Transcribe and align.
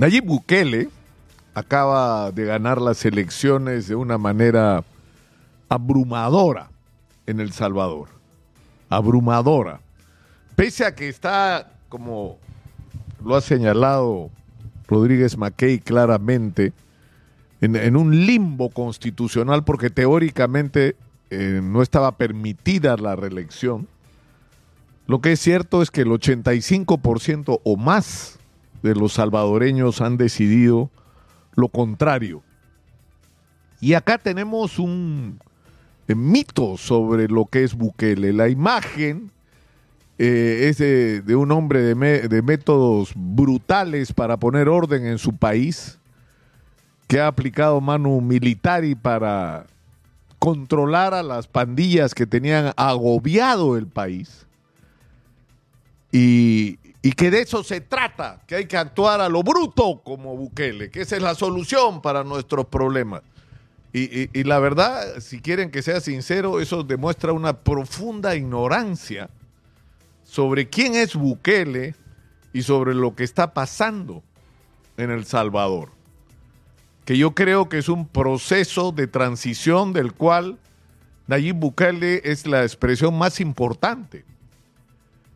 Nayib 0.00 0.24
Bukele 0.24 0.88
acaba 1.52 2.32
de 2.32 2.46
ganar 2.46 2.80
las 2.80 3.04
elecciones 3.04 3.86
de 3.86 3.96
una 3.96 4.16
manera 4.16 4.82
abrumadora 5.68 6.70
en 7.26 7.38
El 7.38 7.52
Salvador. 7.52 8.08
Abrumadora. 8.88 9.82
Pese 10.56 10.86
a 10.86 10.94
que 10.94 11.10
está, 11.10 11.74
como 11.90 12.38
lo 13.22 13.36
ha 13.36 13.42
señalado 13.42 14.30
Rodríguez 14.88 15.36
Mackey 15.36 15.80
claramente, 15.80 16.72
en, 17.60 17.94
un 17.94 18.24
limbo 18.24 18.70
constitucional 18.70 19.64
porque 19.64 19.90
teóricamente 19.90 20.96
eh, 21.28 21.60
no 21.62 21.82
estaba 21.82 22.12
permitida 22.12 22.96
la 22.96 23.16
reelección. 23.16 23.86
Lo 25.06 25.20
que 25.20 25.32
es 25.32 25.40
cierto 25.40 25.82
es 25.82 25.90
que 25.90 26.00
el 26.00 26.08
85% 26.08 27.60
o 27.62 27.76
más 27.76 28.39
de 28.82 28.94
los 28.94 29.14
salvadoreños 29.14 30.00
han 30.00 30.16
decidido 30.16 30.90
lo 31.54 31.68
contrario. 31.68 32.42
Y 33.80 33.94
acá 33.94 34.18
tenemos 34.18 34.78
un 34.78 35.38
eh, 36.08 36.14
mito 36.14 36.76
sobre 36.76 37.28
lo 37.28 37.46
que 37.46 37.64
es 37.64 37.74
Bukele. 37.74 38.32
La 38.32 38.48
imagen 38.48 39.30
eh, 40.18 40.68
es 40.68 40.78
de, 40.78 41.36
un 41.36 41.50
hombre 41.52 41.80
de, 41.80 42.28
de 42.28 42.42
métodos 42.42 43.12
brutales 43.14 44.12
para 44.12 44.36
poner 44.36 44.68
orden 44.68 45.06
en 45.06 45.18
su 45.18 45.34
país, 45.34 45.98
que 47.06 47.20
ha 47.20 47.26
aplicado 47.26 47.80
mano 47.80 48.20
militar 48.20 48.84
y 48.84 48.94
para 48.94 49.66
controlar 50.40 51.14
a 51.14 51.22
las 51.22 51.46
pandillas 51.46 52.14
que 52.14 52.26
tenían 52.26 52.72
agobiado 52.76 53.76
el 53.76 53.86
país. 53.86 54.46
Y, 56.12 56.79
y, 57.02 57.12
que 57.12 57.30
de 57.30 57.42
eso 57.42 57.64
se 57.64 57.80
trata, 57.80 58.42
que 58.46 58.56
hay 58.56 58.66
que 58.66 58.76
actuar 58.76 59.20
a 59.20 59.28
lo 59.28 59.42
bruto 59.42 60.02
como 60.04 60.36
Bukele, 60.36 60.90
que 60.90 61.02
esa 61.02 61.16
es 61.16 61.22
la 61.22 61.34
solución 61.34 62.02
para 62.02 62.24
nuestros 62.24 62.66
problemas. 62.66 63.22
Y, 63.92 64.44
la 64.44 64.60
verdad, 64.60 65.18
si 65.18 65.40
quieren 65.40 65.70
que 65.72 65.82
sea 65.82 66.00
sincero, 66.00 66.60
eso 66.60 66.84
demuestra 66.84 67.32
una 67.32 67.58
profunda 67.64 68.36
ignorancia 68.36 69.28
sobre 70.22 70.68
quién 70.68 70.94
es 70.94 71.16
Bukele 71.16 71.96
y 72.52 72.62
sobre 72.62 72.94
lo 72.94 73.16
que 73.16 73.24
está 73.24 73.52
pasando 73.52 74.22
en 74.96 75.10
El 75.10 75.24
Salvador. 75.24 75.90
Que 77.04 77.18
yo 77.18 77.34
creo 77.34 77.68
que 77.68 77.78
es 77.78 77.88
un 77.88 78.06
proceso 78.06 78.92
de 78.92 79.08
transición 79.08 79.92
del 79.92 80.12
cual 80.12 80.58
Nayib 81.26 81.56
Bukele 81.56 82.20
es 82.24 82.46
la 82.46 82.62
expresión 82.62 83.18
más 83.18 83.40
importante. 83.40 84.24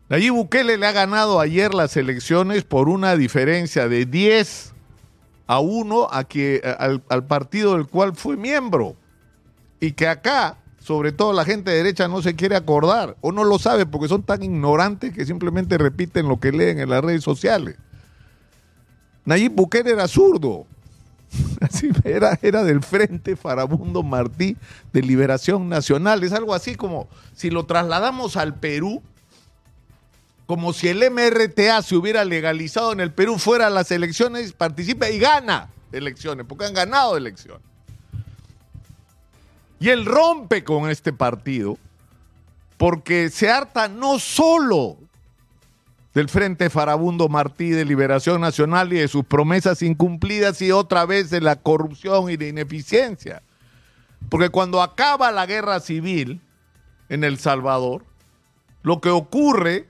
Nayib 0.07 0.33
Bukele 0.33 0.77
le 0.77 0.85
ha 0.85 0.91
ganado 0.91 1.39
ayer 1.39 1.73
las 1.73 1.97
elecciones 1.97 2.63
por 2.63 2.89
una 2.89 3.15
diferencia 3.15 3.87
de 3.87 4.05
10 4.05 4.73
a 5.47 5.59
1 5.59 6.07
a 6.11 6.23
que, 6.25 6.61
al, 6.77 7.23
partido 7.25 7.73
del 7.73 7.87
cual 7.87 8.15
fue 8.15 8.37
miembro. 8.37 8.95
Y 9.79 9.93
que 9.93 10.07
acá 10.07 10.57
sobre 10.79 11.11
todo 11.11 11.33
la 11.33 11.43
gente 11.43 11.71
de 11.71 11.77
derecha 11.77 12.07
no 12.07 12.21
se 12.21 12.35
quiere 12.35 12.55
acordar 12.55 13.17
o 13.21 13.31
no 13.31 13.43
lo 13.43 13.57
sabe 13.57 13.87
porque 13.87 14.07
son 14.07 14.21
tan 14.21 14.43
ignorantes 14.43 15.11
que 15.11 15.25
simplemente 15.25 15.79
repiten 15.79 16.27
lo 16.27 16.39
que 16.39 16.51
leen 16.51 16.79
en 16.79 16.91
las 16.91 17.03
redes 17.03 17.23
sociales. 17.23 17.75
Nayib 19.25 19.53
Bukele 19.53 19.91
era 19.91 20.07
zurdo. 20.07 20.67
Era, 22.05 22.39
era 22.41 22.63
del 22.63 22.81
Frente 22.81 23.35
Farabundo 23.35 24.03
Martí 24.03 24.55
de 24.93 25.01
Liberación 25.01 25.67
Nacional. 25.67 26.23
Es 26.23 26.31
algo 26.31 26.53
así 26.53 26.75
como 26.75 27.09
si 27.33 27.49
lo 27.49 27.65
trasladamos 27.65 28.37
al 28.37 28.55
Perú, 28.55 29.01
como 30.45 30.73
si 30.73 30.87
el 30.87 31.09
MRTA 31.09 31.81
se 31.81 31.95
hubiera 31.95 32.23
legalizado 32.23 32.91
en 32.91 32.99
el 32.99 33.11
Perú, 33.11 33.39
fuera 33.39 33.67
a 33.67 33.71
las 33.71 33.91
elecciones, 33.91 34.53
participa 34.53 35.09
y 35.09 35.19
gana 35.19 35.69
elecciones, 35.91 36.45
porque 36.47 36.65
han 36.65 36.73
ganado 36.73 37.17
elecciones. 37.17 37.65
Y 39.79 39.89
él 39.89 40.05
rompe 40.05 40.63
con 40.63 40.89
este 40.89 41.13
partido 41.13 41.77
porque 42.77 43.29
se 43.29 43.49
harta 43.49 43.87
no 43.87 44.19
solo 44.19 44.97
del 46.13 46.29
Frente 46.29 46.69
Farabundo 46.69 47.27
Martí 47.27 47.69
de 47.69 47.83
Liberación 47.83 48.39
Nacional 48.39 48.93
y 48.93 48.97
de 48.97 49.07
sus 49.07 49.25
promesas 49.25 49.81
incumplidas 49.81 50.61
y 50.61 50.71
otra 50.71 51.05
vez 51.05 51.29
de 51.29 51.41
la 51.41 51.57
corrupción 51.57 52.29
y 52.29 52.37
de 52.37 52.47
ineficiencia. 52.47 53.41
Porque 54.29 54.49
cuando 54.49 54.81
acaba 54.81 55.31
la 55.31 55.45
guerra 55.45 55.79
civil 55.79 56.41
en 57.09 57.23
El 57.23 57.37
Salvador, 57.37 58.05
lo 58.81 59.01
que 59.01 59.09
ocurre 59.09 59.87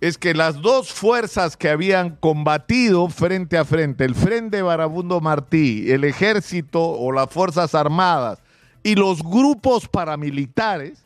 es 0.00 0.16
que 0.16 0.34
las 0.34 0.60
dos 0.60 0.92
fuerzas 0.92 1.56
que 1.56 1.68
habían 1.68 2.16
combatido 2.16 3.08
frente 3.08 3.58
a 3.58 3.64
frente, 3.64 4.04
el 4.04 4.14
Frente 4.14 4.62
Farabundo 4.62 5.20
Martí, 5.20 5.90
el 5.90 6.04
ejército 6.04 6.82
o 6.82 7.10
las 7.10 7.28
Fuerzas 7.30 7.74
Armadas, 7.74 8.40
y 8.84 8.94
los 8.94 9.22
grupos 9.22 9.88
paramilitares 9.88 11.04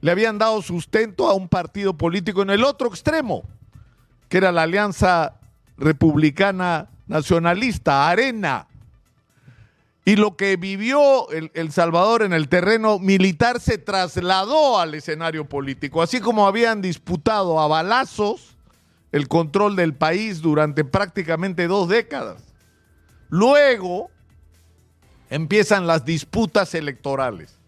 le 0.00 0.10
habían 0.10 0.38
dado 0.38 0.62
sustento 0.62 1.28
a 1.28 1.34
un 1.34 1.48
partido 1.48 1.96
político 1.96 2.42
en 2.42 2.50
el 2.50 2.64
otro 2.64 2.88
extremo, 2.88 3.42
que 4.28 4.38
era 4.38 4.52
la 4.52 4.62
Alianza 4.62 5.34
Republicana 5.76 6.88
Nacionalista, 7.06 8.08
Arena. 8.08 8.67
Y 10.08 10.16
lo 10.16 10.36
que 10.36 10.56
vivió 10.56 11.28
el, 11.28 11.70
Salvador 11.70 12.22
en 12.22 12.32
el 12.32 12.48
terreno 12.48 12.98
militar 12.98 13.60
se 13.60 13.76
trasladó 13.76 14.78
al 14.78 14.94
escenario 14.94 15.46
político, 15.46 16.00
así 16.00 16.18
como 16.18 16.46
habían 16.46 16.80
disputado 16.80 17.60
a 17.60 17.68
balazos 17.68 18.56
el 19.12 19.28
control 19.28 19.76
del 19.76 19.92
país 19.92 20.40
durante 20.40 20.82
prácticamente 20.82 21.66
dos 21.66 21.90
décadas. 21.90 22.42
Luego, 23.28 24.10
empiezan 25.28 25.86
las 25.86 26.06
disputas 26.06 26.74
electorales. 26.74 27.58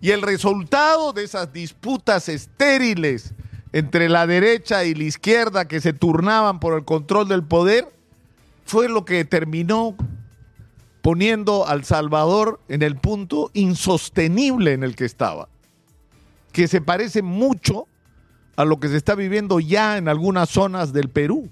Y 0.00 0.12
el 0.12 0.22
resultado 0.22 1.12
de 1.12 1.24
esas 1.24 1.52
disputas 1.52 2.28
estériles 2.28 3.34
entre 3.72 4.08
la 4.08 4.28
derecha 4.28 4.84
y 4.84 4.94
la 4.94 5.02
izquierda 5.02 5.66
que 5.66 5.80
se 5.80 5.92
turnaban 5.92 6.60
por 6.60 6.74
el 6.78 6.84
control 6.84 7.26
del 7.26 7.42
poder 7.42 7.92
fue 8.66 8.88
lo 8.88 9.04
que 9.04 9.24
terminó 9.24 9.96
poniendo 11.02 11.66
al 11.66 11.84
Salvador 11.84 12.60
en 12.68 12.82
el 12.82 12.96
punto 12.96 13.50
insostenible 13.52 14.72
en 14.72 14.82
el 14.82 14.96
que 14.96 15.04
estaba, 15.04 15.48
que 16.52 16.68
se 16.68 16.80
parece 16.80 17.22
mucho 17.22 17.86
a 18.56 18.64
lo 18.64 18.80
que 18.80 18.88
se 18.88 18.96
está 18.96 19.14
viviendo 19.14 19.60
ya 19.60 19.98
en 19.98 20.08
algunas 20.08 20.48
zonas 20.48 20.92
del 20.92 21.10
Perú 21.10 21.50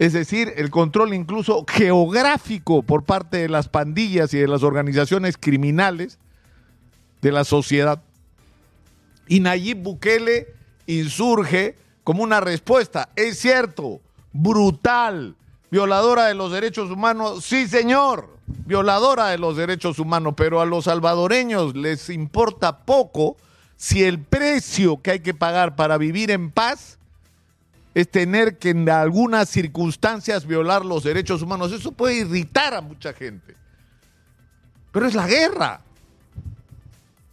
es 0.00 0.14
decir, 0.14 0.54
el 0.56 0.70
control 0.70 1.12
incluso 1.12 1.66
geográfico 1.68 2.82
por 2.82 3.04
parte 3.04 3.36
de 3.36 3.50
las 3.50 3.68
pandillas 3.68 4.32
y 4.32 4.38
de 4.38 4.48
las 4.48 4.62
organizaciones 4.62 5.36
criminales 5.36 6.18
de 7.20 7.30
la 7.30 7.44
sociedad. 7.44 8.02
Y 9.28 9.40
Nayib 9.40 9.82
Bukele 9.82 10.54
insurge 10.86 11.76
como 12.02 12.22
una 12.22 12.40
respuesta. 12.40 13.10
Es 13.14 13.40
cierto, 13.40 14.00
brutal, 14.32 15.36
violadora 15.70 16.26
de 16.26 16.34
los 16.34 16.52
derechos 16.52 16.90
humanos, 16.90 17.44
sí 17.44 17.68
señor, 17.68 18.36
violadora 18.46 19.28
de 19.28 19.38
los 19.38 19.56
derechos 19.56 19.98
humanos, 19.98 20.34
pero 20.36 20.60
a 20.60 20.66
los 20.66 20.84
salvadoreños 20.84 21.76
les 21.76 22.10
importa 22.10 22.78
poco 22.78 23.36
si 23.76 24.04
el 24.04 24.18
precio 24.18 25.00
que 25.00 25.12
hay 25.12 25.20
que 25.20 25.34
pagar 25.34 25.76
para 25.76 25.96
vivir 25.96 26.30
en 26.30 26.50
paz 26.50 26.98
es 27.94 28.10
tener 28.10 28.58
que 28.58 28.70
en 28.70 28.88
algunas 28.88 29.48
circunstancias 29.48 30.46
violar 30.46 30.84
los 30.84 31.02
derechos 31.02 31.42
humanos. 31.42 31.72
Eso 31.72 31.92
puede 31.92 32.16
irritar 32.16 32.74
a 32.74 32.80
mucha 32.80 33.12
gente. 33.12 33.56
Pero 34.92 35.06
es 35.06 35.14
la 35.14 35.26
guerra. 35.26 35.80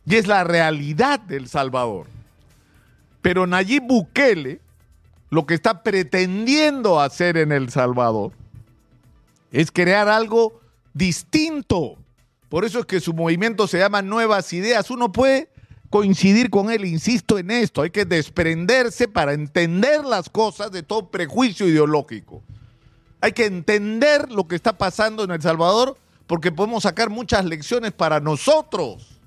Y 0.06 0.16
es 0.16 0.28
la 0.28 0.44
realidad 0.44 1.20
del 1.20 1.48
Salvador. 1.48 2.08
Pero 3.22 3.46
Nayib 3.46 3.84
Bukele, 3.84 4.62
lo 5.30 5.46
que 5.46 5.54
está 5.54 5.84
pretendiendo 5.84 7.00
hacer 7.00 7.38
en 7.38 7.52
El 7.52 7.70
Salvador, 7.70 8.32
es 9.52 9.72
crear 9.72 10.08
algo 10.08 10.60
distinto. 10.94 11.98
Por 12.50 12.66
eso 12.66 12.80
es 12.80 12.86
que 12.86 13.00
su 13.00 13.14
movimiento 13.14 13.68
se 13.68 13.80
llama 13.80 14.02
Nuevas 14.02 14.52
Ideas. 14.54 14.90
Uno 14.90 15.12
puede 15.12 15.50
coincidir 15.90 16.50
con 16.50 16.70
él, 16.70 16.86
insisto 16.86 17.38
en 17.38 17.52
esto, 17.52 17.82
hay 17.82 17.92
que 17.92 18.06
desprenderse 18.06 19.08
para 19.08 19.34
entender 19.34 20.04
las 20.04 20.30
cosas 20.30 20.72
de 20.72 20.84
todo 20.84 21.10
prejuicio 21.10 21.68
ideológico. 21.68 22.44
Hay 23.22 23.32
que 23.32 23.46
entender 23.46 24.32
lo 24.32 24.48
que 24.48 24.56
está 24.56 24.78
pasando 24.78 25.24
en 25.24 25.32
El 25.32 25.42
Salvador 25.42 25.98
porque 26.28 26.52
podemos 26.52 26.84
sacar 26.84 27.10
muchas 27.10 27.46
lecciones 27.46 27.94
para 27.94 28.20
nosotros. 28.20 29.20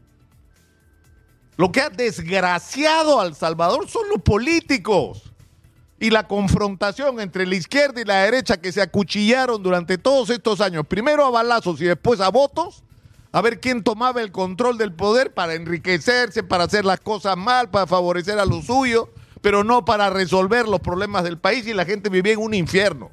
Lo 1.56 1.72
que 1.72 1.80
ha 1.80 1.90
desgraciado 1.90 3.20
al 3.20 3.34
Salvador 3.34 3.88
son 3.88 4.08
los 4.10 4.22
políticos 4.22 5.29
y 6.00 6.08
la 6.08 6.26
confrontación 6.26 7.20
entre 7.20 7.46
la 7.46 7.54
izquierda 7.54 8.00
y 8.00 8.04
la 8.04 8.22
derecha 8.22 8.56
que 8.56 8.72
se 8.72 8.80
acuchillaron 8.80 9.62
durante 9.62 9.98
todos 9.98 10.30
estos 10.30 10.62
años, 10.62 10.86
primero 10.86 11.26
a 11.26 11.30
balazos 11.30 11.78
y 11.82 11.84
después 11.84 12.20
a 12.20 12.30
votos, 12.30 12.82
a 13.32 13.42
ver 13.42 13.60
quién 13.60 13.84
tomaba 13.84 14.22
el 14.22 14.32
control 14.32 14.78
del 14.78 14.94
poder 14.94 15.34
para 15.34 15.54
enriquecerse, 15.54 16.42
para 16.42 16.64
hacer 16.64 16.86
las 16.86 17.00
cosas 17.00 17.36
mal, 17.36 17.68
para 17.68 17.86
favorecer 17.86 18.38
a 18.38 18.46
lo 18.46 18.62
suyo, 18.62 19.10
pero 19.42 19.62
no 19.62 19.84
para 19.84 20.08
resolver 20.08 20.66
los 20.66 20.80
problemas 20.80 21.22
del 21.22 21.38
país 21.38 21.66
y 21.66 21.74
la 21.74 21.84
gente 21.84 22.08
vivía 22.08 22.32
en 22.32 22.40
un 22.40 22.54
infierno. 22.54 23.10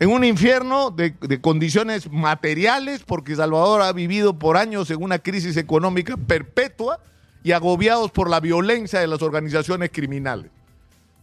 en 0.00 0.10
un 0.10 0.24
infierno 0.24 0.90
de, 0.90 1.14
condiciones 1.40 2.10
materiales, 2.10 3.02
porque 3.06 3.36
Salvador 3.36 3.82
ha 3.82 3.92
vivido 3.92 4.36
por 4.36 4.56
años 4.56 4.90
en 4.90 5.00
una 5.00 5.20
crisis 5.20 5.56
económica 5.56 6.16
perpetua 6.16 6.98
y 7.44 7.52
agobiados 7.52 8.10
por 8.10 8.28
la 8.28 8.40
violencia 8.40 8.98
de 8.98 9.06
las 9.06 9.22
organizaciones 9.22 9.90
criminales. 9.92 10.50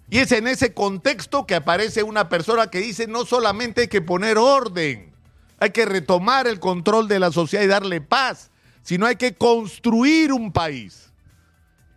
Y 0.10 0.18
es 0.18 0.32
en 0.32 0.48
ese 0.48 0.74
contexto 0.74 1.46
que 1.46 1.56
aparece 1.56 2.04
una 2.04 2.30
persona 2.30 2.68
que 2.68 2.80
dice 2.80 3.08
no 3.08 3.26
solamente 3.26 3.82
hay 3.82 3.88
que 3.88 4.02
poner 4.02 4.38
orden, 4.38 5.12
hay 5.60 5.70
que 5.70 5.86
retomar 5.86 6.48
el 6.48 6.60
control 6.60 7.08
de 7.08 7.20
la 7.20 7.32
sociedad 7.32 7.64
y 7.64 7.68
darle 7.68 8.02
paz, 8.02 8.50
sino 8.82 9.06
hay 9.06 9.18
que 9.18 9.36
construir 9.36 10.34
un 10.34 10.52
país. 10.52 11.12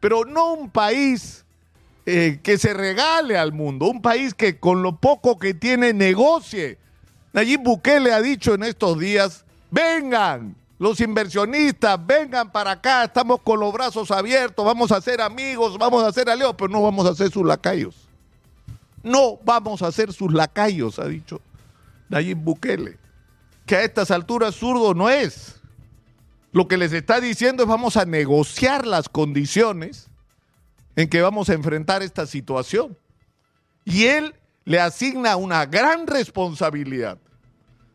Pero 0.00 0.24
no 0.24 0.52
un 0.52 0.70
país 0.70 1.44
eh, 2.04 2.40
que 2.42 2.58
se 2.58 2.74
regale 2.74 3.38
al 3.38 3.52
mundo, 3.52 3.86
un 3.86 4.02
país 4.02 4.34
que 4.34 4.58
con 4.58 4.82
lo 4.82 4.96
poco 4.96 5.38
que 5.38 5.54
tiene 5.54 5.92
negocie. 5.92 6.76
Nayib 7.32 7.62
Bukele 7.62 8.12
ha 8.12 8.20
dicho 8.20 8.54
en 8.54 8.64
estos 8.64 8.98
días, 8.98 9.44
vengan 9.70 10.54
los 10.78 11.00
inversionistas, 11.00 12.04
vengan 12.04 12.50
para 12.50 12.72
acá, 12.72 13.04
estamos 13.04 13.40
con 13.42 13.60
los 13.60 13.72
brazos 13.72 14.10
abiertos, 14.10 14.66
vamos 14.66 14.90
a 14.90 15.00
ser 15.00 15.20
amigos, 15.20 15.78
vamos 15.78 16.02
a 16.02 16.12
ser 16.12 16.28
aliados, 16.28 16.56
pero 16.58 16.68
no 16.68 16.82
vamos 16.82 17.06
a 17.06 17.14
ser 17.14 17.30
sus 17.30 17.46
lacayos. 17.46 18.01
No 19.02 19.38
vamos 19.44 19.82
a 19.82 19.90
ser 19.92 20.12
sus 20.12 20.32
lacayos, 20.32 20.98
ha 20.98 21.06
dicho 21.06 21.40
Nayib 22.08 22.38
Bukele. 22.38 22.98
Que 23.66 23.76
a 23.76 23.82
estas 23.82 24.10
alturas 24.10 24.54
zurdo 24.54 24.94
no 24.94 25.08
es. 25.08 25.60
Lo 26.52 26.68
que 26.68 26.76
les 26.76 26.92
está 26.92 27.20
diciendo 27.20 27.62
es 27.62 27.68
vamos 27.68 27.96
a 27.96 28.04
negociar 28.04 28.86
las 28.86 29.08
condiciones 29.08 30.08
en 30.96 31.08
que 31.08 31.22
vamos 31.22 31.48
a 31.48 31.54
enfrentar 31.54 32.02
esta 32.02 32.26
situación. 32.26 32.96
Y 33.84 34.04
él 34.04 34.34
le 34.64 34.80
asigna 34.80 35.36
una 35.36 35.66
gran 35.66 36.06
responsabilidad 36.06 37.18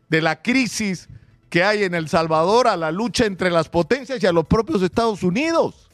de 0.08 0.20
la 0.20 0.42
crisis 0.42 1.08
que 1.48 1.62
hay 1.62 1.84
en 1.84 1.94
El 1.94 2.08
Salvador 2.08 2.68
a 2.68 2.76
la 2.76 2.90
lucha 2.90 3.24
entre 3.24 3.50
las 3.50 3.68
potencias 3.68 4.22
y 4.22 4.26
a 4.26 4.32
los 4.32 4.46
propios 4.46 4.82
Estados 4.82 5.22
Unidos. 5.22 5.87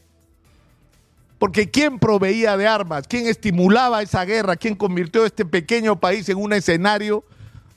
Porque 1.44 1.70
¿quién 1.70 1.98
proveía 1.98 2.56
de 2.56 2.66
armas? 2.66 3.06
¿Quién 3.06 3.26
estimulaba 3.26 4.00
esa 4.00 4.24
guerra? 4.24 4.56
¿Quién 4.56 4.74
convirtió 4.74 5.26
este 5.26 5.44
pequeño 5.44 6.00
país 6.00 6.26
en 6.30 6.38
un 6.38 6.54
escenario 6.54 7.22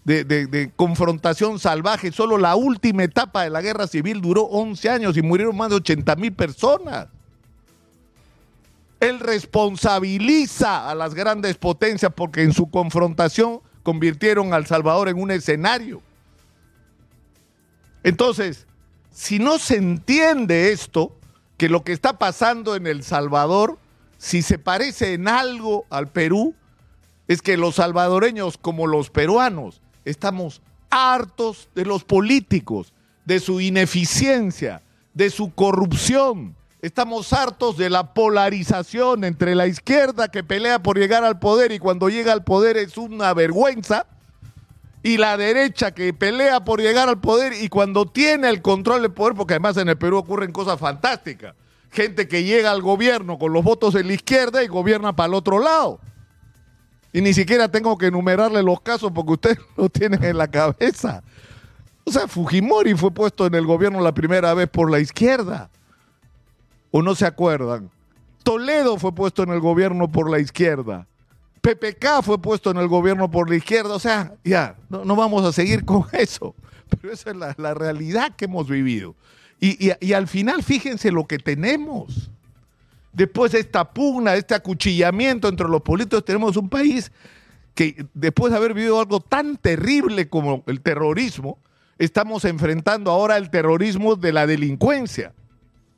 de, 0.05 0.71
confrontación 0.77 1.59
salvaje? 1.59 2.13
Solo 2.13 2.37
la 2.37 2.55
última 2.55 3.03
etapa 3.03 3.43
de 3.43 3.49
la 3.49 3.59
guerra 3.61 3.85
civil 3.85 4.21
duró 4.21 4.43
11 4.43 4.89
años 4.89 5.17
y 5.17 5.21
murieron 5.21 5.57
más 5.57 5.67
de 5.67 5.75
80 5.75 6.15
mil 6.15 6.31
personas. 6.31 7.09
Él 9.01 9.19
responsabiliza 9.19 10.89
a 10.89 10.95
las 10.95 11.13
grandes 11.13 11.57
potencias 11.57 12.13
porque 12.15 12.43
en 12.43 12.53
su 12.53 12.69
confrontación 12.69 13.59
convirtieron 13.83 14.53
a 14.53 14.55
El 14.55 14.65
Salvador 14.65 15.09
en 15.09 15.21
un 15.21 15.29
escenario. 15.29 16.01
Entonces, 18.01 18.65
si 19.11 19.39
no 19.39 19.59
se 19.59 19.75
entiende 19.75 20.71
esto, 20.71 21.16
que 21.57 21.69
lo 21.69 21.83
que 21.83 21.93
está 21.93 22.17
pasando 22.17 22.75
en 22.75 22.87
El 22.87 23.03
Salvador, 23.03 23.77
si 24.17 24.41
se 24.41 24.59
parece 24.59 25.13
en 25.13 25.27
algo 25.27 25.85
al 25.89 26.07
Perú, 26.09 26.55
es 27.27 27.41
que 27.41 27.57
los 27.57 27.75
salvadoreños 27.75 28.57
como 28.57 28.87
los 28.87 29.09
peruanos 29.09 29.81
estamos 30.05 30.61
hartos 30.89 31.67
de 31.75 31.85
los 31.85 32.03
políticos, 32.03 32.93
de 33.25 33.39
su 33.39 33.59
ineficiencia, 33.59 34.81
de 35.13 35.29
su 35.29 35.53
corrupción, 35.53 36.55
Estamos 36.79 37.33
hartos 37.33 37.75
de 37.75 37.89
la 37.89 38.13
polarización 38.13 39.23
entre 39.23 39.55
la 39.55 39.65
izquierda 39.65 40.27
que 40.27 40.43
pelea 40.43 40.83
por 40.83 40.99
llegar 40.99 41.23
al 41.23 41.39
poder 41.39 41.71
y 41.71 41.79
cuando 41.79 42.07
llega 42.07 42.31
al 42.31 42.43
poder 42.43 42.77
es 42.77 42.97
una 42.97 43.33
vergüenza, 43.33 44.05
y 45.03 45.17
la 45.17 45.37
derecha 45.37 45.91
que 45.91 46.13
pelea 46.13 46.63
por 46.63 46.81
llegar 46.81 47.09
al 47.09 47.19
poder 47.19 47.53
y 47.53 47.69
cuando 47.69 48.05
tiene 48.05 48.49
el 48.49 48.61
control 48.61 49.03
del 49.03 49.11
poder, 49.11 49.35
porque 49.35 49.53
además 49.53 49.77
en 49.77 49.89
el 49.89 49.97
Perú 49.97 50.17
ocurren 50.17 50.51
cosas 50.51 50.79
fantásticas, 50.79 51.55
gente 51.91 52.27
que 52.27 52.43
llega 52.43 52.71
al 52.71 52.81
gobierno 52.81 53.37
con 53.37 53.53
los 53.53 53.63
votos 53.63 53.93
de 53.93 54.03
la 54.03 54.13
izquierda 54.13 54.63
y 54.63 54.67
gobierna 54.67 55.15
para 55.15 55.27
el 55.27 55.33
otro 55.33 55.59
lado. 55.59 55.99
Y 57.13 57.21
ni 57.21 57.33
siquiera 57.33 57.69
tengo 57.69 57.97
que 57.97 58.07
enumerarle 58.07 58.61
los 58.63 58.81
casos 58.81 59.11
porque 59.13 59.33
ustedes 59.33 59.57
lo 59.77 59.89
tienen 59.89 60.23
en 60.23 60.37
la 60.37 60.47
cabeza. 60.49 61.23
O 62.03 62.11
sea, 62.11 62.27
Fujimori 62.27 62.93
fue 62.93 63.11
puesto 63.11 63.45
en 63.45 63.55
el 63.55 63.65
gobierno 63.65 64.01
la 64.01 64.13
primera 64.13 64.53
vez 64.53 64.69
por 64.69 64.89
la 64.89 64.99
izquierda 64.99 65.69
o 66.91 67.01
no 67.01 67.15
se 67.15 67.25
acuerdan. 67.25 67.89
Toledo 68.43 68.97
fue 68.97 69.13
puesto 69.13 69.43
en 69.43 69.49
el 69.49 69.59
gobierno 69.59 70.09
por 70.09 70.29
la 70.29 70.39
izquierda. 70.39 71.05
PPK 71.75 72.23
fue 72.23 72.41
puesto 72.41 72.71
en 72.71 72.77
el 72.77 72.87
gobierno 72.87 73.29
por 73.29 73.49
la 73.49 73.57
izquierda. 73.57 73.93
O 73.93 73.99
sea, 73.99 74.33
ya, 74.43 74.75
no, 74.89 75.15
vamos 75.15 75.43
a 75.43 75.51
seguir 75.51 75.83
con 75.83 76.05
eso. 76.13 76.55
Pero 77.01 77.13
esa 77.13 77.31
es 77.31 77.35
la, 77.35 77.73
realidad 77.73 78.33
que 78.35 78.45
hemos 78.45 78.69
vivido. 78.69 79.15
Y, 79.59 79.91
y, 79.99 80.13
al 80.13 80.27
final, 80.27 80.63
fíjense 80.63 81.11
lo 81.11 81.25
que 81.25 81.39
tenemos. 81.39 82.29
Después 83.11 83.51
de 83.51 83.59
esta 83.59 83.91
pugna, 83.91 84.35
este 84.35 84.53
acuchillamiento 84.53 85.47
entre 85.47 85.67
los 85.67 85.81
políticos, 85.81 86.23
tenemos 86.23 86.55
un 86.55 86.69
país 86.69 87.11
que 87.73 88.05
después 88.13 88.51
de 88.51 88.57
haber 88.57 88.73
vivido 88.73 88.99
algo 88.99 89.19
tan 89.19 89.57
terrible 89.57 90.29
como 90.29 90.63
el 90.67 90.81
terrorismo, 90.81 91.57
estamos 91.97 92.45
enfrentando 92.45 93.11
ahora 93.11 93.37
el 93.37 93.49
terrorismo 93.49 94.15
de 94.15 94.31
la 94.31 94.47
delincuencia. 94.47 95.33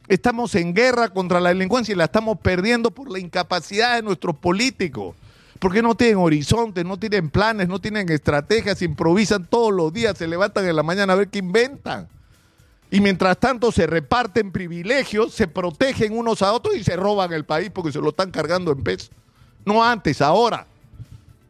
Estamos 0.07 0.55
en 0.55 0.73
guerra 0.73 1.09
contra 1.09 1.39
la 1.39 1.49
delincuencia 1.49 1.93
y 1.93 1.95
la 1.95 2.05
estamos 2.05 2.39
perdiendo 2.39 2.91
por 2.91 3.11
la 3.11 3.19
incapacidad 3.19 3.97
de 3.97 4.01
nuestros 4.01 4.35
políticos. 4.37 5.15
Porque 5.59 5.81
no 5.81 5.95
tienen 5.95 6.17
horizonte, 6.17 6.85
no 6.85 6.97
tienen 6.97 7.29
planes, 7.29 7.67
no 7.67 7.79
tienen 7.79 8.09
estrategias, 8.09 8.81
improvisan 8.81 9.45
todos 9.45 9.73
los 9.73 9.91
días, 9.91 10.17
se 10.17 10.27
levantan 10.27 10.65
en 10.65 10.75
la 10.75 10.83
mañana 10.83 11.13
a 11.13 11.17
ver 11.17 11.27
qué 11.27 11.39
inventan. 11.39 12.07
Y 12.91 13.01
mientras 13.01 13.37
tanto 13.37 13.71
se 13.71 13.85
reparten 13.85 14.51
privilegios, 14.51 15.33
se 15.33 15.47
protegen 15.47 16.17
unos 16.17 16.41
a 16.41 16.53
otros 16.53 16.75
y 16.75 16.83
se 16.83 16.95
roban 16.95 17.33
el 17.33 17.45
país 17.45 17.69
porque 17.71 17.91
se 17.91 17.99
lo 17.99 18.09
están 18.09 18.31
cargando 18.31 18.71
en 18.71 18.83
peso. 18.83 19.11
No 19.65 19.83
antes, 19.83 20.21
ahora. 20.21 20.65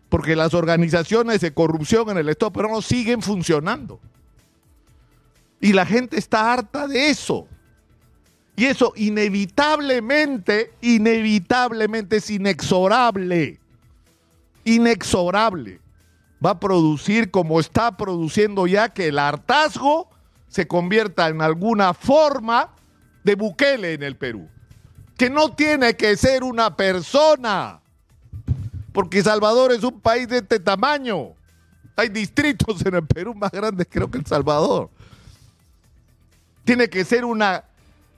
Porque 0.09 0.35
las 0.35 0.53
organizaciones 0.53 1.39
de 1.41 1.53
corrupción 1.53 2.09
en 2.09 2.17
el 2.17 2.29
Estado 2.29 2.51
peruano 2.51 2.81
siguen 2.81 3.21
funcionando. 3.21 3.99
Y 5.61 5.73
la 5.73 5.85
gente 5.85 6.17
está 6.17 6.51
harta 6.51 6.87
de 6.87 7.09
eso. 7.09 7.47
Y 8.55 8.65
eso 8.65 8.91
inevitablemente, 8.95 10.73
inevitablemente 10.81 12.17
es 12.17 12.29
inexorable. 12.29 13.59
Inexorable. 14.63 15.79
Va 16.43 16.51
a 16.51 16.59
producir 16.59 17.31
como 17.31 17.59
está 17.59 17.97
produciendo 17.97 18.65
ya 18.67 18.89
que 18.89 19.07
el 19.07 19.19
hartazgo 19.19 20.09
se 20.47 20.67
convierta 20.67 21.27
en 21.27 21.41
alguna 21.41 21.93
forma 21.93 22.69
de 23.23 23.35
Bukele 23.35 23.93
en 23.93 24.03
el 24.03 24.15
Perú. 24.15 24.47
Que 25.17 25.29
no 25.29 25.53
tiene 25.53 25.95
que 25.95 26.15
ser 26.15 26.43
una 26.43 26.75
persona. 26.75 27.81
Porque 28.93 29.21
Salvador 29.21 29.71
es 29.71 29.83
un 29.83 29.99
país 29.99 30.27
de 30.27 30.37
este 30.37 30.59
tamaño. 30.59 31.33
Hay 31.95 32.09
distritos 32.09 32.85
en 32.85 32.95
el 32.95 33.05
Perú 33.05 33.35
más 33.35 33.51
grandes 33.51 33.87
creo 33.89 34.09
que 34.09 34.17
El 34.17 34.25
Salvador. 34.25 34.89
Tiene 36.63 36.89
que 36.89 37.03
ser 37.03 37.25
una 37.25 37.65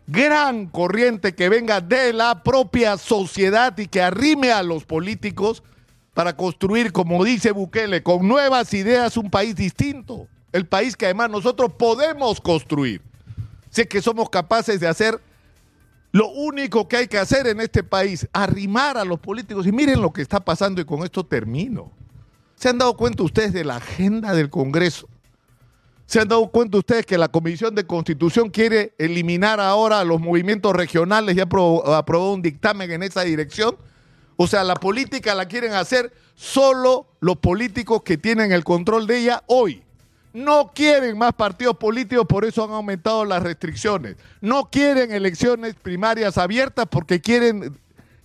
gran 0.07 0.67
corriente 0.67 1.33
que 1.33 1.49
venga 1.49 1.81
de 1.81 2.13
la 2.13 2.43
propia 2.43 2.97
sociedad 2.97 3.77
y 3.77 3.87
que 3.87 4.01
arrime 4.01 4.51
a 4.51 4.61
los 4.61 4.85
políticos 4.85 5.63
para 6.13 6.35
construir, 6.35 6.91
como 6.91 7.23
dice 7.23 7.51
Bukele, 7.51 8.03
con 8.03 8.27
nuevas 8.27 8.73
ideas 8.73 9.17
un 9.17 9.29
país 9.29 9.55
distinto. 9.55 10.27
El 10.51 10.65
país 10.65 10.97
que 10.97 11.05
además 11.05 11.29
nosotros 11.29 11.71
podemos 11.77 12.41
construir. 12.41 13.01
Sé 13.69 13.87
que 13.87 14.01
somos 14.01 14.29
capaces 14.29 14.79
de 14.81 14.87
hacer 14.87 15.21
lo 16.11 16.29
único 16.29 16.89
que 16.89 16.97
hay 16.97 17.07
que 17.07 17.17
hacer 17.17 17.47
en 17.47 17.61
este 17.61 17.83
país, 17.83 18.27
arrimar 18.33 18.97
a 18.97 19.05
los 19.05 19.19
políticos. 19.19 19.65
Y 19.65 19.71
miren 19.71 20.01
lo 20.01 20.11
que 20.11 20.21
está 20.21 20.41
pasando 20.41 20.81
y 20.81 20.85
con 20.85 21.03
esto 21.03 21.25
termino. 21.25 21.89
¿Se 22.55 22.67
han 22.67 22.77
dado 22.77 22.97
cuenta 22.97 23.23
ustedes 23.23 23.53
de 23.53 23.63
la 23.63 23.77
agenda 23.77 24.33
del 24.33 24.49
Congreso? 24.49 25.07
¿Se 26.05 26.19
han 26.19 26.27
dado 26.27 26.51
cuenta 26.51 26.77
ustedes 26.77 27.05
que 27.05 27.17
la 27.17 27.29
Comisión 27.29 27.73
de 27.73 27.87
Constitución 27.87 28.49
quiere 28.49 28.93
eliminar 28.97 29.61
ahora 29.61 30.01
a 30.01 30.03
los 30.03 30.19
movimientos 30.19 30.75
regionales 30.75 31.37
y 31.37 31.39
ha 31.39 31.43
aprobado 31.43 32.33
un 32.33 32.41
dictamen 32.41 32.91
en 32.91 33.03
esa 33.03 33.21
dirección? 33.21 33.77
O 34.43 34.47
sea, 34.47 34.63
la 34.63 34.73
política 34.73 35.35
la 35.35 35.45
quieren 35.45 35.73
hacer 35.73 36.11
solo 36.33 37.05
los 37.19 37.37
políticos 37.37 38.01
que 38.01 38.17
tienen 38.17 38.51
el 38.51 38.63
control 38.63 39.05
de 39.05 39.19
ella 39.19 39.43
hoy. 39.45 39.83
No 40.33 40.71
quieren 40.73 41.15
más 41.15 41.33
partidos 41.33 41.77
políticos, 41.77 42.25
por 42.27 42.43
eso 42.43 42.63
han 42.63 42.71
aumentado 42.71 43.23
las 43.23 43.43
restricciones. 43.43 44.15
No 44.39 44.71
quieren 44.71 45.11
elecciones 45.11 45.75
primarias 45.75 46.39
abiertas 46.39 46.87
porque 46.89 47.21
quieren 47.21 47.77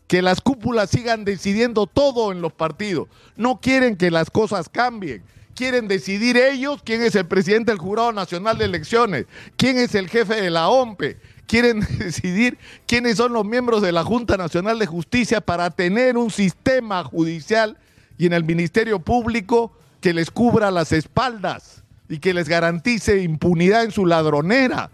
que 0.07 0.23
las 0.23 0.41
cúpulas 0.41 0.89
sigan 0.89 1.27
decidiendo 1.27 1.87
todo 1.87 2.33
en 2.33 2.41
los 2.41 2.55
partidos. 2.55 3.09
No 3.37 3.61
quieren 3.61 3.95
que 3.95 4.11
las 4.11 4.31
cosas 4.31 4.71
cambien 4.71 5.23
quieren 5.57 5.89
decidir 5.89 6.37
ellos 6.37 6.83
quién 6.85 7.03
es 7.03 7.15
el 7.17 7.27
presidente 7.27 7.73
del 7.73 7.81
Jurado 7.81 8.13
Nacional 8.13 8.59
de 8.59 8.67
Elecciones, 8.67 9.25
quién 9.57 9.79
es 9.79 9.95
el 9.95 10.09
jefe 10.09 10.41
de 10.41 10.51
la 10.51 10.69
OMPE, 10.69 11.17
quieren 11.47 11.81
decidir 11.99 12.59
quiénes 12.87 13.17
son 13.17 13.33
los 13.33 13.45
miembros 13.45 13.83
de 13.83 13.93
la 13.93 14.05
Junta 14.05 14.37
Nacional 14.37 14.79
de 14.79 14.87
Justicia 14.87 15.41
para 15.41 15.71
tener 15.71 16.17
un 16.17 16.31
sistema 16.31 17.05
judicial 17.05 17.77
y 18.19 18.27
en 18.27 18.33
el 18.33 18.45
Ministerio 18.45 18.99
Público 18.99 19.73
que 20.01 20.13
les 20.13 20.31
cubra 20.31 20.71
las 20.71 20.93
espaldas 20.93 21.83
y 22.09 22.19
que 22.19 22.35
les 22.35 22.49
garantice 22.49 23.23
impunidad 23.23 23.85
en 23.85 23.91
su 23.91 24.07
ladronera. 24.07 24.91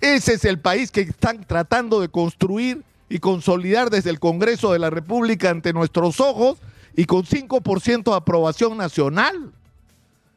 Ese 0.00 0.34
es 0.34 0.44
el 0.44 0.58
país 0.58 0.90
que 0.90 1.02
están 1.02 1.44
tratando 1.44 2.00
de 2.00 2.08
construir 2.08 2.82
y 3.08 3.18
consolidar 3.18 3.90
desde 3.90 4.10
el 4.10 4.18
Congreso 4.18 4.72
de 4.72 4.78
la 4.78 4.90
República 4.90 5.50
ante 5.50 5.72
nuestros 5.72 6.20
ojos 6.20 6.58
y 6.96 7.04
con 7.04 7.24
5% 7.24 8.04
de 8.04 8.16
aprobación 8.16 8.76
nacional. 8.76 9.52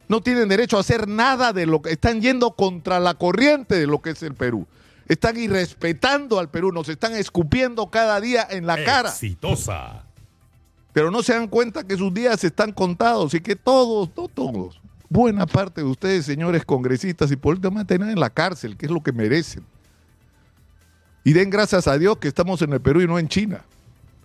No 0.07 0.21
tienen 0.21 0.49
derecho 0.49 0.77
a 0.77 0.81
hacer 0.81 1.07
nada 1.07 1.53
de 1.53 1.65
lo 1.65 1.81
que 1.81 1.91
están 1.91 2.21
yendo 2.21 2.51
contra 2.51 2.99
la 2.99 3.15
corriente 3.15 3.75
de 3.75 3.88
lo 3.88 4.01
que 4.01 4.11
es 4.11 4.23
el 4.23 4.33
Perú. 4.33 4.67
Están 5.09 5.37
irrespetando 5.37 6.37
al 6.37 6.51
Perú, 6.51 6.71
nos 6.71 6.87
están 6.87 7.13
escupiendo 7.13 7.89
cada 7.89 8.21
día 8.21 8.47
en 8.47 8.67
la 8.67 8.81
cara. 8.83 9.09
Exitosa. 9.09 10.03
Pero 10.93 11.09
no 11.09 11.23
se 11.23 11.33
dan 11.33 11.47
cuenta 11.47 11.83
que 11.83 11.97
sus 11.97 12.13
días 12.13 12.43
están 12.43 12.71
contados 12.71 13.33
y 13.33 13.41
que 13.41 13.55
todos, 13.55 14.11
no 14.15 14.27
todos, 14.27 14.79
buena 15.09 15.47
parte 15.47 15.81
de 15.81 15.87
ustedes, 15.87 16.25
señores 16.27 16.63
congresistas 16.63 17.31
y 17.31 17.35
políticos, 17.35 17.73
van 17.73 17.83
a 17.83 17.87
tener 17.87 18.09
en 18.09 18.19
la 18.19 18.29
cárcel, 18.29 18.77
que 18.77 18.85
es 18.85 18.91
lo 18.91 19.01
que 19.01 19.11
merecen. 19.11 19.63
Y 21.23 21.33
den 21.33 21.49
gracias 21.49 21.87
a 21.87 21.97
Dios 21.97 22.17
que 22.17 22.27
estamos 22.27 22.61
en 22.61 22.73
el 22.73 22.79
Perú 22.79 23.01
y 23.01 23.07
no 23.07 23.17
en 23.17 23.27
China, 23.29 23.65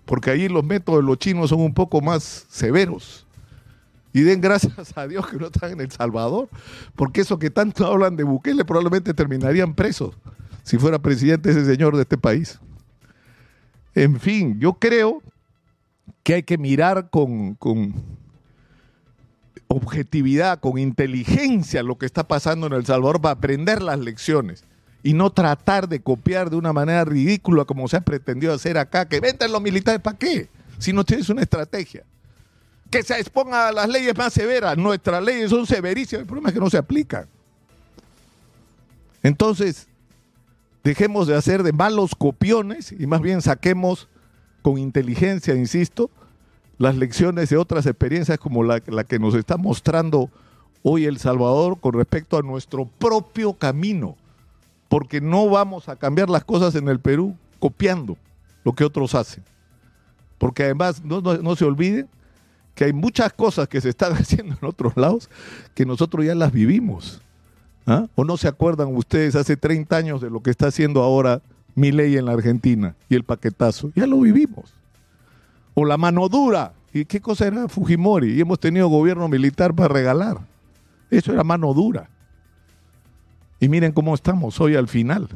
porque 0.04 0.30
ahí 0.30 0.50
los 0.50 0.64
métodos 0.64 1.00
de 1.00 1.06
los 1.06 1.18
chinos 1.18 1.48
son 1.48 1.62
un 1.62 1.72
poco 1.72 2.02
más 2.02 2.44
severos. 2.50 3.26
Y 4.12 4.20
den 4.20 4.42
gracias 4.42 4.96
a 4.96 5.08
Dios 5.08 5.26
que 5.28 5.38
no 5.38 5.46
están 5.46 5.72
en 5.72 5.80
El 5.80 5.90
Salvador, 5.90 6.50
porque 6.94 7.22
eso 7.22 7.38
que 7.38 7.48
tanto 7.48 7.86
hablan 7.86 8.16
de 8.16 8.24
Bukele 8.24 8.66
probablemente 8.66 9.14
terminarían 9.14 9.74
presos 9.74 10.14
si 10.64 10.78
fuera 10.78 10.99
presidente 10.99 11.50
ese 11.50 11.64
señor 11.64 11.94
de 11.94 12.02
este 12.02 12.18
país. 12.18 12.59
En 13.94 14.18
fin, 14.18 14.59
yo 14.59 14.75
creo 14.75 15.23
que 16.25 16.35
hay 16.35 16.42
que 16.42 16.59
mirar 16.59 17.11
con, 17.11 17.54
con 17.54 17.94
objetividad, 19.68 20.59
con 20.59 20.78
inteligencia 20.78 21.83
lo 21.83 21.97
que 21.97 22.06
está 22.06 22.26
pasando 22.26 22.66
en 22.66 22.73
El 22.73 22.87
Salvador 22.87 23.21
para 23.21 23.35
aprender 23.35 23.83
las 23.83 23.99
lecciones 23.99 24.64
y 25.02 25.12
no 25.12 25.30
tratar 25.30 25.88
de 25.88 26.00
copiar 26.00 26.49
de 26.49 26.56
una 26.56 26.73
manera 26.73 27.04
ridícula 27.04 27.66
como 27.66 27.87
se 27.87 27.99
ha 27.99 28.00
pretendido 28.00 28.54
hacer 28.54 28.78
acá, 28.78 29.06
que 29.06 29.21
venden 29.21 29.52
los 29.52 29.61
militares, 29.61 30.00
¿para 30.00 30.16
qué? 30.16 30.49
Si 30.78 30.94
no 30.94 31.04
tienes 31.04 31.28
una 31.28 31.42
estrategia. 31.42 32.04
Que 32.90 33.02
se 33.02 33.18
exponga 33.21 33.68
a 33.68 33.73
las 33.73 33.88
leyes 33.88 34.16
más 34.16 34.33
severas. 34.33 34.78
Nuestras 34.78 35.23
leyes 35.23 35.50
son 35.50 35.66
severísimas, 35.66 36.23
el 36.23 36.26
problema 36.26 36.49
es 36.49 36.54
que 36.54 36.61
no 36.61 36.71
se 36.71 36.78
aplican. 36.78 37.26
Entonces, 39.23 39.88
dejemos 40.84 41.26
de 41.26 41.34
hacer 41.34 41.62
de 41.62 41.72
malos 41.72 42.14
copiones 42.14 42.92
y 42.92 43.06
más 43.06 43.22
bien 43.22 43.42
saquemos 43.42 44.08
con 44.62 44.78
inteligencia, 44.78 45.54
insisto, 45.54 46.10
las 46.78 46.96
lecciones 46.96 47.48
de 47.48 47.56
otras 47.56 47.86
experiencias 47.86 48.38
como 48.38 48.62
la, 48.62 48.82
la, 48.86 49.04
que 49.04 49.18
nos 49.18 49.34
está 49.34 49.56
mostrando 49.56 50.30
hoy 50.82 51.06
El 51.06 51.18
Salvador 51.18 51.80
con 51.80 51.94
respecto 51.94 52.36
a 52.36 52.42
nuestro 52.42 52.86
propio 52.86 53.54
camino, 53.54 54.16
porque 54.88 55.20
no 55.20 55.48
vamos 55.48 55.88
a 55.88 55.96
cambiar 55.96 56.28
las 56.28 56.44
cosas 56.44 56.74
en 56.74 56.88
el 56.88 57.00
Perú 57.00 57.34
copiando 57.58 58.16
lo 58.64 58.74
que 58.74 58.84
otros 58.84 59.14
hacen. 59.14 59.42
Porque 60.38 60.64
además, 60.64 61.02
no, 61.02 61.20
no, 61.20 61.38
no 61.38 61.56
se 61.56 61.64
olviden 61.64 62.08
que 62.74 62.84
hay 62.84 62.92
muchas 62.92 63.32
cosas 63.32 63.68
que 63.68 63.80
se 63.80 63.88
están 63.88 64.12
haciendo 64.16 64.56
en 64.60 64.68
otros 64.68 64.96
lados 64.96 65.30
que 65.74 65.86
nosotros 65.86 66.24
ya 66.24 66.34
las 66.34 66.52
vivimos. 66.52 67.22
¿Ah? 67.86 68.06
¿O 68.14 68.24
no 68.24 68.36
se 68.36 68.48
acuerdan 68.48 68.94
ustedes 68.96 69.34
hace 69.36 69.56
30 69.56 69.96
años 69.96 70.20
de 70.20 70.30
lo 70.30 70.40
que 70.40 70.50
está 70.50 70.68
haciendo 70.68 71.02
ahora 71.02 71.42
mi 71.74 71.92
ley 71.92 72.16
en 72.16 72.24
la 72.26 72.32
Argentina 72.32 72.96
y 73.08 73.14
el 73.14 73.24
paquetazo? 73.24 73.90
Ya 73.94 74.06
lo 74.06 74.20
vivimos. 74.20 74.72
O 75.74 75.84
la 75.84 75.96
mano 75.96 76.28
dura. 76.28 76.72
¿Y 76.92 77.04
qué 77.04 77.20
cosa 77.20 77.46
era 77.46 77.68
Fujimori? 77.68 78.34
Y 78.34 78.40
hemos 78.40 78.60
tenido 78.60 78.88
gobierno 78.88 79.28
militar 79.28 79.74
para 79.74 79.92
regalar. 79.92 80.38
Eso 81.10 81.32
era 81.32 81.44
mano 81.44 81.74
dura. 81.74 82.08
Y 83.60 83.68
miren 83.68 83.92
cómo 83.92 84.14
estamos 84.14 84.60
hoy 84.60 84.76
al 84.76 84.88
final. 84.88 85.28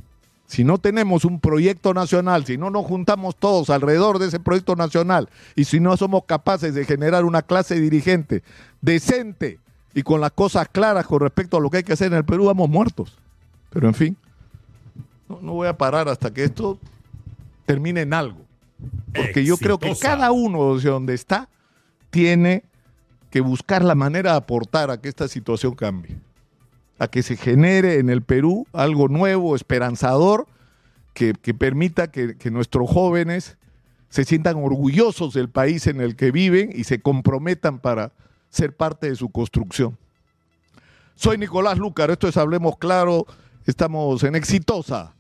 Si 0.47 0.65
no 0.65 0.79
tenemos 0.79 1.27
un 1.27 1.41
proyecto 1.41 1.93
nacional, 1.93 2.47
si 2.47 2.57
no 2.57 2.71
nos 2.71 2.87
juntamos 2.87 3.37
todos 3.37 3.69
alrededor 3.69 4.19
de 4.19 4.29
ese 4.29 4.41
proyecto 4.41 4.77
nacional 4.77 5.29
y 5.55 5.65
si 5.65 5.79
no 5.79 5.95
somos 5.99 6.25
capaces 6.25 6.75
de 6.75 6.87
generar 6.87 7.27
una 7.27 7.43
clase 7.43 7.79
dirigente 7.79 8.43
decente, 8.81 9.61
y 9.99 10.03
con 10.05 10.21
las 10.21 10.31
cosas 10.31 10.69
claras 10.69 11.09
con 11.09 11.19
respecto 11.19 11.57
a 11.57 11.61
lo 11.61 11.71
que 11.71 11.79
hay 11.79 11.83
que 11.83 11.93
hacer 11.93 12.13
en 12.13 12.19
el 12.19 12.25
Perú, 12.25 12.45
vamos 12.45 12.69
muertos. 12.69 13.19
Pero 13.71 13.89
en 13.89 13.95
fin, 13.95 14.17
no, 15.29 15.41
no 15.43 15.55
voy 15.55 15.67
a 15.67 15.77
parar 15.77 16.09
hasta 16.09 16.33
que 16.33 16.45
esto 16.45 16.79
termine 17.67 18.03
en 18.03 18.15
algo. 18.15 18.39
Porque 19.13 19.45
yo 19.45 19.57
creo 19.57 19.77
que 19.81 19.97
cada 20.01 20.31
uno 20.31 20.77
de 20.77 20.89
donde 20.89 21.15
está 21.15 21.49
tiene 22.11 22.63
que 23.31 23.41
buscar 23.41 23.83
la 23.83 23.97
manera 23.97 24.31
de 24.31 24.37
aportar 24.37 24.93
a 24.93 25.01
que 25.01 25.09
esta 25.09 25.27
situación 25.27 25.75
cambie. 25.75 26.17
A 27.01 27.09
que 27.09 27.25
se 27.25 27.37
genere 27.37 27.99
en 27.99 28.09
el 28.09 28.23
Perú 28.23 28.69
algo 28.73 29.09
nuevo, 29.09 29.57
esperanzador, 29.57 30.47
que, 31.13 31.33
que 31.33 31.55
permita 31.55 32.13
que, 32.13 32.37
que 32.37 32.53
nuestros 32.53 32.89
jóvenes 32.89 33.57
se 34.11 34.25
sientan 34.25 34.59
orgullosos 34.59 35.35
del 35.35 35.49
país 35.49 35.89
en 35.89 36.01
el 36.01 36.15
que 36.15 36.31
viven 36.31 36.71
y 36.73 36.85
se 36.85 37.01
comprometan 37.01 37.81
para 37.81 38.13
ser 38.51 38.75
parte 38.75 39.09
de 39.09 39.17
su 39.17 39.31
construcción. 39.31 39.97
Soy 41.15 41.39
Nicolás 41.39 41.79
Lúcar, 41.79 42.11
esto 42.11 42.29
es 42.29 42.37
Hablemos 42.37 42.79
Claro, 42.79 43.27
estamos 43.67 44.23
en 44.23 44.37
Exitosa, 44.37 45.13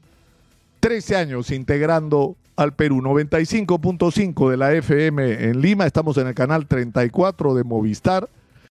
13 0.80 1.16
años 1.16 1.50
integrando 1.50 2.36
al 2.56 2.74
Perú, 2.74 3.00
95.5 3.02 4.50
de 4.50 4.56
la 4.56 4.72
FM 4.72 5.44
en 5.44 5.60
Lima, 5.60 5.86
estamos 5.86 6.16
en 6.18 6.28
el 6.28 6.34
canal 6.34 6.66
34 6.66 7.54
de 7.54 7.64
Movistar 7.64 8.28